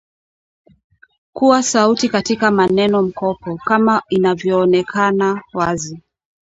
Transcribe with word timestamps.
kuwa 1.33 1.63
sauti 1.63 2.09
katika 2.09 2.51
maneno 2.51 3.01
mkopo 3.01 3.57
kama 3.65 4.01
inavyoonekana 4.09 5.43
wazi 5.53 6.01